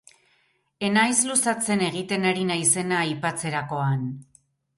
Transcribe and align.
Ez 0.87 0.87
naiz 0.93 1.19
luzatzen 1.31 1.83
egiten 1.89 2.25
ari 2.31 2.47
naizena 2.53 2.99
aipatzerakoan. 3.03 4.11